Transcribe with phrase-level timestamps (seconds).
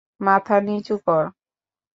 [0.21, 1.23] মাথা নিচু কর।